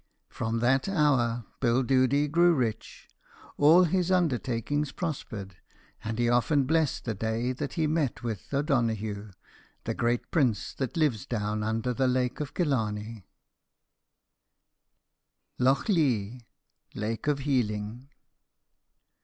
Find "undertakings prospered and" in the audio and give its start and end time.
4.09-6.17